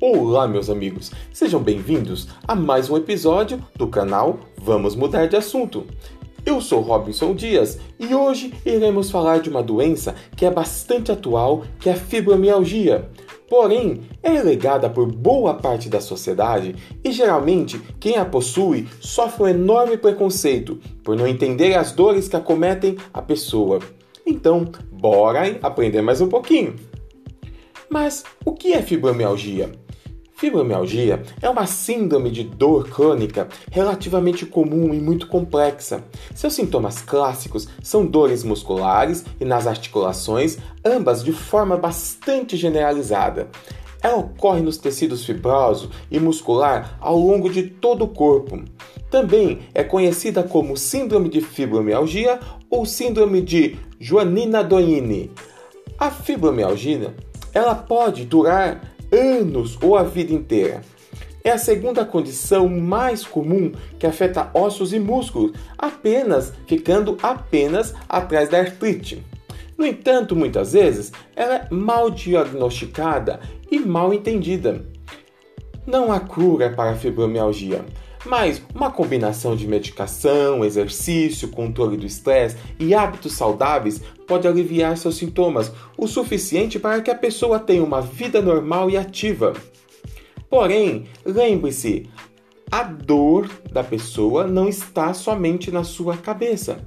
[0.00, 5.84] Olá, meus amigos, sejam bem-vindos a mais um episódio do canal Vamos Mudar de Assunto.
[6.46, 11.64] Eu sou Robinson Dias e hoje iremos falar de uma doença que é bastante atual,
[11.80, 13.10] que é a fibromialgia.
[13.50, 19.48] Porém, é relegada por boa parte da sociedade e geralmente quem a possui sofre um
[19.48, 23.80] enorme preconceito por não entender as dores que acometem a pessoa.
[24.24, 26.76] Então, bora aprender mais um pouquinho.
[27.90, 29.72] Mas o que é fibromialgia?
[30.38, 36.04] Fibromialgia é uma síndrome de dor crônica relativamente comum e muito complexa.
[36.32, 43.48] Seus sintomas clássicos são dores musculares e nas articulações, ambas de forma bastante generalizada.
[44.00, 48.62] Ela ocorre nos tecidos fibrosos e muscular ao longo de todo o corpo.
[49.10, 52.38] Também é conhecida como síndrome de fibromialgia
[52.70, 55.32] ou síndrome de Joanina-Doyne.
[55.98, 57.12] A fibromialgia
[57.52, 60.82] ela pode durar anos ou a vida inteira.
[61.44, 68.48] É a segunda condição mais comum que afeta ossos e músculos, apenas ficando apenas atrás
[68.48, 69.24] da artrite.
[69.76, 74.84] No entanto, muitas vezes ela é mal diagnosticada e mal entendida.
[75.86, 77.84] Não há cura para a fibromialgia,
[78.28, 85.16] mas uma combinação de medicação, exercício, controle do estresse e hábitos saudáveis pode aliviar seus
[85.16, 89.54] sintomas o suficiente para que a pessoa tenha uma vida normal e ativa.
[90.50, 92.08] Porém, lembre-se,
[92.70, 96.86] a dor da pessoa não está somente na sua cabeça.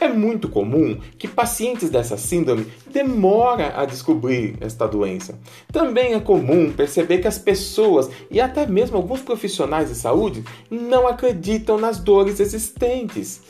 [0.00, 5.36] É muito comum que pacientes dessa síndrome demorem a descobrir esta doença.
[5.72, 11.08] Também é comum perceber que as pessoas e até mesmo alguns profissionais de saúde não
[11.08, 13.42] acreditam nas dores existentes.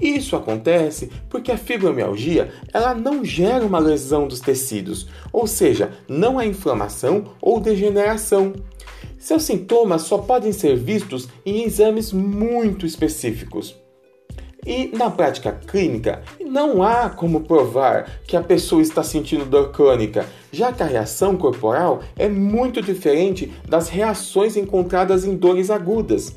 [0.00, 6.38] Isso acontece porque a fibromialgia ela não gera uma lesão dos tecidos, ou seja, não
[6.38, 8.52] há inflamação ou degeneração.
[9.18, 13.74] Seus sintomas só podem ser vistos em exames muito específicos.
[14.66, 20.26] E na prática clínica, não há como provar que a pessoa está sentindo dor crônica,
[20.50, 26.34] já que a reação corporal é muito diferente das reações encontradas em dores agudas.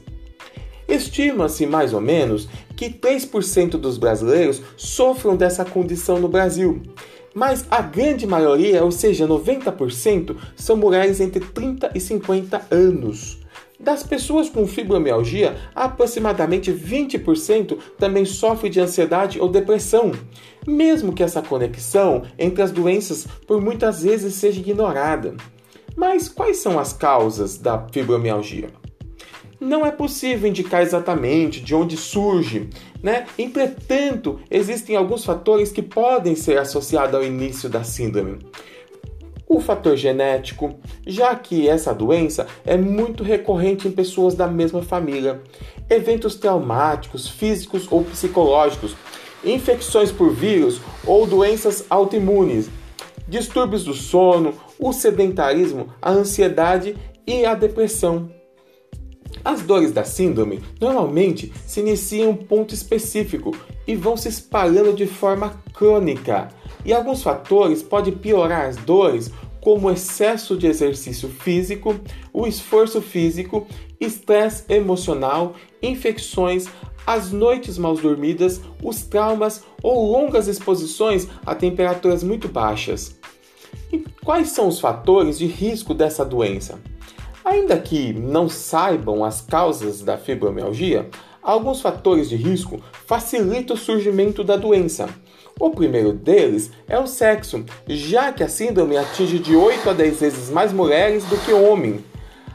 [0.88, 6.84] Estima-se mais ou menos que 3% dos brasileiros sofram dessa condição no Brasil.
[7.34, 13.39] Mas a grande maioria, ou seja, 90%, são mulheres entre 30 e 50 anos.
[13.80, 20.12] Das pessoas com fibromialgia, aproximadamente 20% também sofrem de ansiedade ou depressão,
[20.68, 25.34] mesmo que essa conexão entre as doenças por muitas vezes seja ignorada.
[25.96, 28.68] Mas quais são as causas da fibromialgia?
[29.62, 32.70] Não é possível indicar exatamente de onde surge,
[33.02, 33.26] né?
[33.38, 38.40] Entretanto, existem alguns fatores que podem ser associados ao início da síndrome
[39.50, 40.76] o fator genético,
[41.08, 45.42] já que essa doença é muito recorrente em pessoas da mesma família,
[45.90, 48.96] eventos traumáticos, físicos ou psicológicos,
[49.44, 52.70] infecções por vírus ou doenças autoimunes,
[53.28, 56.96] distúrbios do sono, o sedentarismo, a ansiedade
[57.26, 58.39] e a depressão.
[59.44, 63.56] As dores da síndrome normalmente se iniciam em um ponto específico
[63.88, 66.50] e vão se espalhando de forma crônica.
[66.86, 72.00] E alguns fatores podem piorar as dores, como o excesso de exercício físico,
[72.32, 73.68] o esforço físico,
[74.00, 76.68] estresse emocional, infecções,
[77.06, 83.18] as noites mal dormidas, os traumas ou longas exposições a temperaturas muito baixas.
[83.92, 86.80] E quais são os fatores de risco dessa doença?
[87.50, 91.10] Ainda que não saibam as causas da fibromialgia,
[91.42, 95.10] alguns fatores de risco facilitam o surgimento da doença.
[95.60, 100.20] O primeiro deles é o sexo, já que a síndrome atinge de 8 a 10
[100.20, 102.02] vezes mais mulheres do que homens.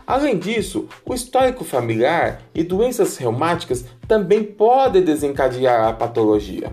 [0.06, 6.72] Além disso, o histórico familiar e doenças reumáticas também podem desencadear a patologia.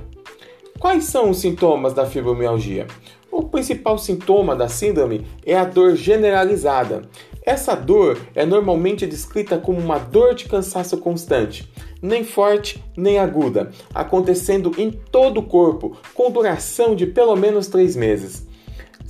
[0.77, 2.85] Quais são os sintomas da fibromialgia?
[3.31, 7.09] O principal sintoma da síndrome é a dor generalizada.
[7.43, 11.67] Essa dor é normalmente descrita como uma dor de cansaço constante,
[12.01, 17.95] nem forte nem aguda, acontecendo em todo o corpo, com duração de pelo menos três
[17.95, 18.45] meses.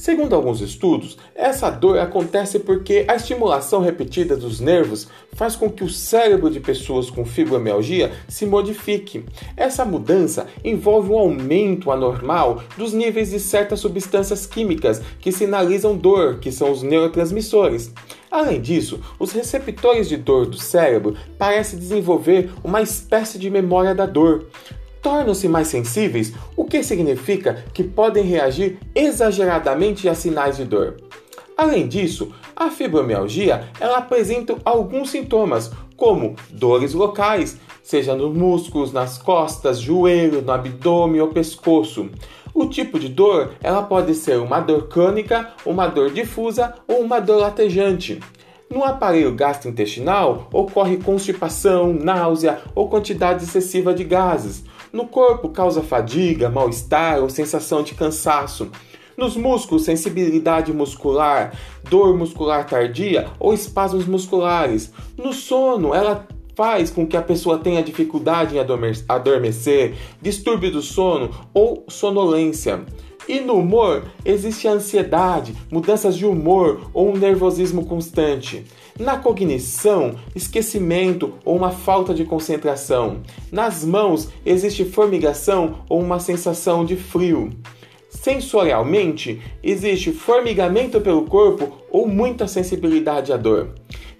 [0.02, 5.84] Segundo alguns estudos, essa dor acontece porque a estimulação repetida dos nervos faz com que
[5.84, 9.24] o cérebro de pessoas com fibromialgia se modifique.
[9.56, 16.40] Essa mudança envolve um aumento anormal dos níveis de certas substâncias químicas que sinalizam dor,
[16.40, 17.94] que são os neurotransmissores.
[18.32, 24.06] Além disso, os receptores de dor do cérebro parecem desenvolver uma espécie de memória da
[24.06, 24.48] dor
[25.02, 30.98] tornam-se mais sensíveis, o que significa que podem reagir exageradamente a sinais de dor.
[31.58, 39.18] Além disso, A fibromialgia ela apresenta alguns sintomas, como dores locais, seja nos músculos, nas
[39.18, 42.10] costas, joelho, no abdômen ou pescoço.
[42.54, 47.20] O tipo de dor ela pode ser uma dor crônica, uma dor difusa ou uma
[47.20, 48.20] dor latejante.
[48.70, 54.64] No aparelho gastrointestinal ocorre constipação, náusea ou quantidade excessiva de gases.
[54.94, 58.72] No corpo causa fadiga, mal-estar ou sensação de cansaço.
[59.18, 61.54] Nos músculos, sensibilidade muscular,
[61.90, 64.92] dor muscular tardia ou espasmos musculares.
[65.18, 66.26] No sono, ela
[66.62, 68.60] faz com que a pessoa tenha dificuldade em
[69.10, 72.86] adormecer, distúrbio do sono ou sonolência.
[73.28, 78.64] E no humor existe ansiedade, mudanças de humor ou um nervosismo constante.
[79.00, 83.22] Na cognição, esquecimento ou uma falta de concentração.
[83.52, 87.50] Nas mãos existe formigação ou uma sensação de frio.
[88.08, 93.74] Sensorialmente, existe formigamento pelo corpo ou muita sensibilidade à dor.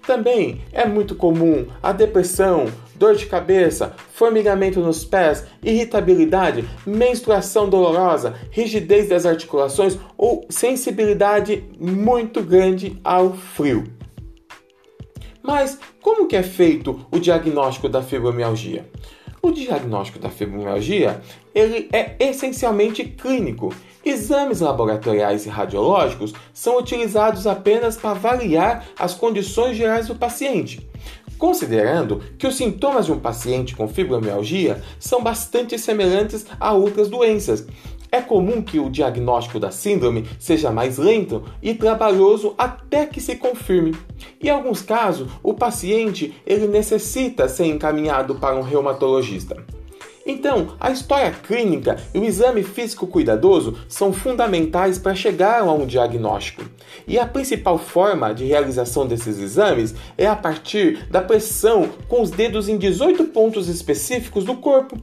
[0.06, 2.66] Também é muito comum a depressão,
[2.96, 12.42] dor de cabeça, formigamento nos pés, irritabilidade, menstruação dolorosa, rigidez das articulações ou sensibilidade muito
[12.42, 13.84] grande ao frio.
[15.42, 18.84] Mas como que é feito o diagnóstico da fibromialgia?
[19.44, 21.20] O diagnóstico da fibromialgia
[21.52, 23.74] ele é essencialmente clínico.
[24.04, 30.88] Exames laboratoriais e radiológicos são utilizados apenas para avaliar as condições gerais do paciente.
[31.36, 37.66] Considerando que os sintomas de um paciente com fibromialgia são bastante semelhantes a outras doenças,
[38.12, 43.36] é comum que o diagnóstico da síndrome seja mais lento e trabalhoso até que se
[43.36, 43.96] confirme.
[44.38, 49.56] Em alguns casos, o paciente ele necessita ser encaminhado para um reumatologista.
[50.24, 55.84] Então, a história clínica e o exame físico cuidadoso são fundamentais para chegar a um
[55.84, 56.62] diagnóstico.
[57.08, 62.30] E a principal forma de realização desses exames é a partir da pressão com os
[62.30, 64.96] dedos em 18 pontos específicos do corpo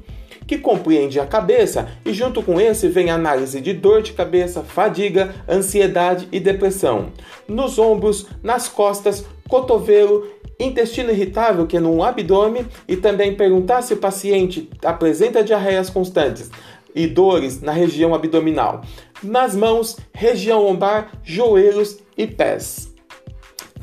[0.50, 5.36] que compreende a cabeça e junto com esse vem análise de dor de cabeça, fadiga,
[5.48, 7.12] ansiedade e depressão.
[7.48, 10.28] Nos ombros, nas costas, cotovelo,
[10.60, 16.50] intestino irritável, que é no abdômen, e também perguntar se o paciente apresenta diarreias constantes
[16.95, 18.81] e dores na região abdominal.
[19.22, 22.92] Nas mãos, região lombar, joelhos e pés.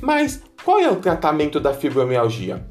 [0.00, 2.66] Mas qual é o tratamento da fibromialgia?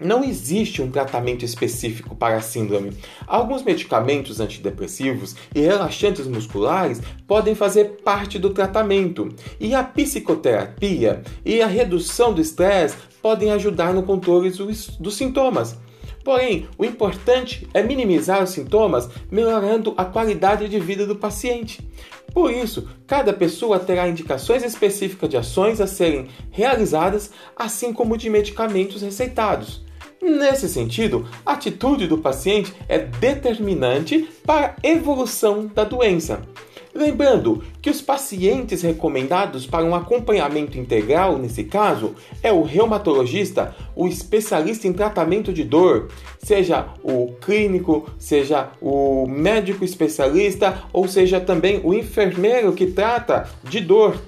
[0.00, 2.92] Não existe um tratamento específico para a síndrome.
[3.26, 9.28] Alguns medicamentos antidepressivos e relaxantes musculares podem fazer parte do tratamento,
[9.60, 15.76] e a psicoterapia e a redução do estresse podem ajudar no controle dos, sintomas.
[16.24, 21.86] Porém, o importante é minimizar os sintomas, melhorando a qualidade de vida do paciente.
[22.32, 28.30] Por isso, cada pessoa terá indicações específicas de ações a serem realizadas, assim como de
[28.30, 29.89] medicamentos receitados.
[30.22, 36.42] Nesse sentido, a atitude do paciente é determinante para a evolução da doença.
[36.92, 44.08] Lembrando que os pacientes recomendados para um acompanhamento integral, nesse caso, é o reumatologista, o
[44.08, 46.08] especialista em tratamento de dor,
[46.42, 53.80] seja o clínico, seja o médico especialista, ou seja também o enfermeiro que trata de
[53.80, 54.20] dor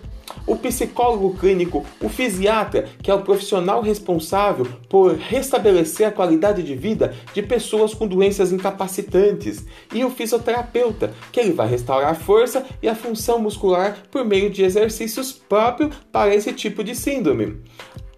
[0.47, 6.75] o psicólogo clínico, o fisiatra, que é o profissional responsável por restabelecer a qualidade de
[6.75, 12.65] vida de pessoas com doenças incapacitantes, e o fisioterapeuta, que ele vai restaurar a força
[12.83, 17.57] e a função muscular por meio de exercícios próprios para esse tipo de síndrome.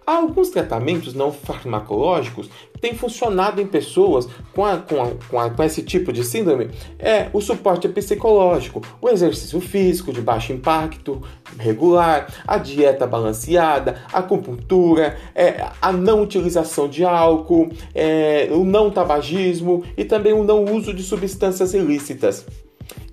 [0.05, 2.47] Alguns tratamentos não farmacológicos
[2.79, 6.69] têm funcionado em pessoas com, a, com, a, com, a, com, esse tipo de síndrome.
[6.99, 11.23] É o suporte psicológico, o exercício físico de baixo impacto
[11.57, 18.91] regular, a dieta balanceada, a acupuntura, é, a não utilização de álcool, é, o não
[18.91, 22.45] tabagismo e também o não uso de substâncias ilícitas.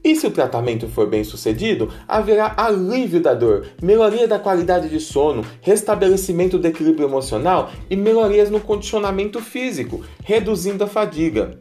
[0.05, 4.99] E se o tratamento for bem sucedido, haverá alívio da dor, melhoria da qualidade de
[4.99, 11.59] sono, restabelecimento do equilíbrio emocional e melhorias no condicionamento físico, reduzindo a fadiga.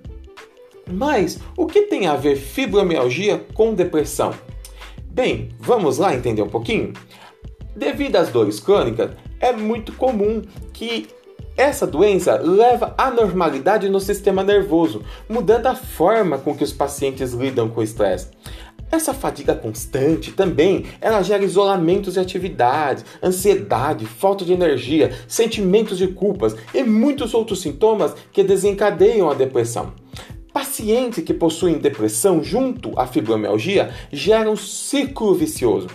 [0.91, 4.34] Mas o que tem a ver fibromialgia com depressão?
[5.06, 6.94] Bem, vamos lá entender um pouquinho?
[7.75, 10.41] Devido às dores crônicas, é muito comum
[10.74, 11.08] que
[11.55, 17.34] essa doença leva à normalidade no sistema nervoso, mudando a forma com que os pacientes
[17.34, 18.29] lidam com o estresse.
[18.91, 26.08] Essa fadiga constante também ela gera isolamentos de atividades, ansiedade, falta de energia, sentimentos de
[26.08, 29.93] culpas e muitos outros sintomas que desencadeiam a depressão.
[30.53, 35.88] Pacientes que possuem depressão junto à fibromialgia geram um ciclo vicioso.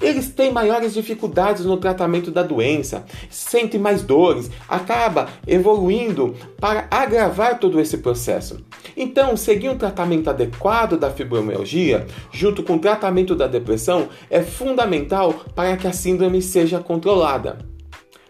[0.00, 7.58] Eles têm maiores dificuldades no tratamento da doença, sentem mais dores, acaba evoluindo para agravar
[7.58, 8.58] todo esse processo.
[8.96, 15.32] Então, seguir um tratamento adequado da fibromialgia, junto com o tratamento da depressão, é fundamental
[15.54, 17.73] para que a síndrome seja controlada.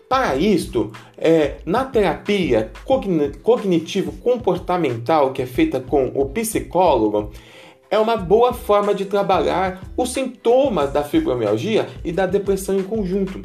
[0.09, 2.71] Para isto, é, na terapia
[3.43, 7.31] cognitivo-comportamental que é feita com o psicólogo,
[7.91, 13.41] é uma boa forma de trabalhar os sintomas da fibromialgia e da depressão em conjunto.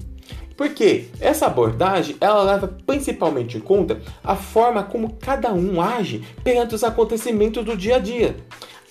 [0.57, 6.75] Porque essa abordagem ela leva principalmente em conta a forma como cada um age perante
[6.75, 8.35] os acontecimentos do dia a dia.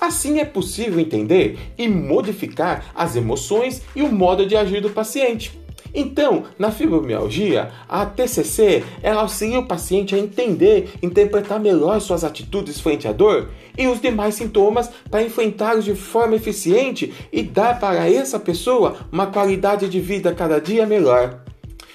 [0.00, 5.60] Assim é possível entender e modificar as emoções e o modo de agir do paciente.
[5.94, 12.80] Então, na fibromialgia, a TCC ela auxilia o paciente a entender, interpretar melhor suas atitudes
[12.80, 18.10] frente à dor e os demais sintomas para enfrentá-los de forma eficiente e dar para
[18.10, 21.42] essa pessoa uma qualidade de vida cada dia melhor.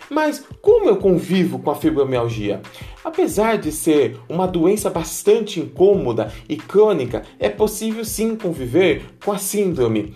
[0.10, 2.62] Mas como eu convivo com a fibromialgia?
[3.04, 9.38] Apesar de ser uma doença bastante incômoda e crônica, é possível sim conviver com a
[9.38, 10.16] síndrome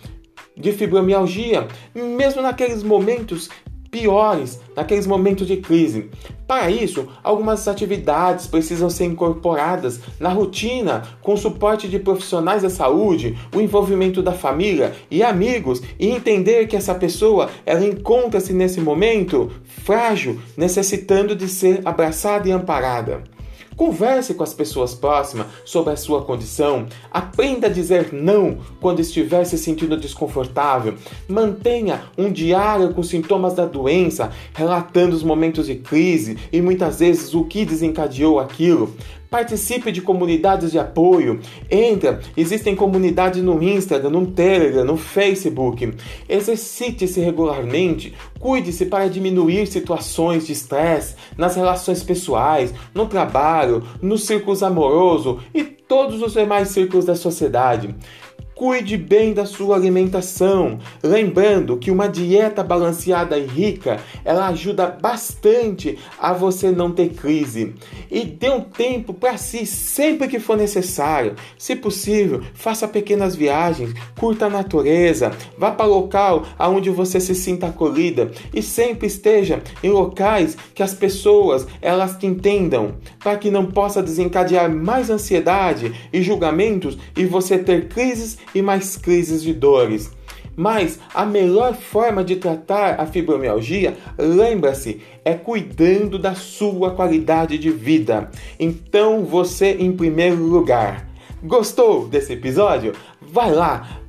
[0.56, 3.50] de fibromialgia, mesmo naqueles momentos
[3.90, 6.10] piores naqueles momentos de crise.
[6.48, 13.38] Para isso, algumas atividades precisam ser incorporadas na rotina com suporte de profissionais da saúde,
[13.54, 19.52] o envolvimento da família e amigos e entender que essa pessoa ela encontra-se nesse momento
[19.84, 23.37] frágil, necessitando de ser abraçada e amparada.
[23.78, 26.88] Converse com as pessoas próximas sobre a sua condição.
[27.12, 30.96] Aprenda a dizer não quando estiver se sentindo desconfortável.
[31.30, 37.36] Mantenha um diário com sintomas da doença, relatando os momentos de crise e muitas vezes
[37.36, 38.96] o que desencadeou aquilo.
[39.30, 41.40] Participe de comunidades de apoio.
[41.70, 45.94] Entra, existem comunidades no Instagram, no Telegram, no Facebook.
[46.30, 48.14] Exercite-se regularmente.
[48.40, 55.64] Cuide-se para diminuir situações de estresse nas relações pessoais, no trabalho, nos círculos amorosos e
[55.64, 57.96] todos os demais círculos da sociedade.
[58.58, 66.00] Cuide bem da sua alimentação, lembrando que uma dieta balanceada e rica, ela ajuda bastante
[66.20, 67.76] a você não ter crise.
[68.10, 71.36] E dê um tempo para si sempre que for necessário.
[71.56, 77.68] Se possível, faça pequenas viagens, curta a natureza, vá para local aonde você se sinta
[77.68, 83.68] acolhida e sempre esteja em locais que as pessoas elas te entendam, para que não
[83.68, 90.12] possa desencadear mais ansiedade e julgamentos e você ter crises e mais crises de dores.
[90.56, 97.70] Mas a melhor forma de tratar a fibromialgia, lembra-se, é cuidando da sua qualidade de
[97.70, 98.32] vida.
[98.60, 101.08] Então você em primeiro lugar.
[101.44, 102.94] Gostou desse episódio?
[103.22, 104.00] Vai lá,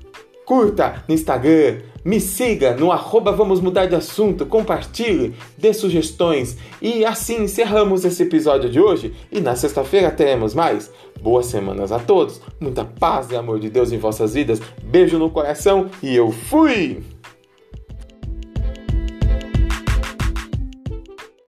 [0.47, 6.57] curta no Instagram, me siga no arroba Vamos Mudar de Assunto, compartilhe, dê sugestões.
[6.81, 10.91] E assim encerramos esse episódio de hoje e na sexta-feira teremos mais.
[11.21, 14.59] Boas semanas a todos, muita paz e amor de Deus em vossas vidas.
[14.83, 17.18] Beijo no coração e eu fui!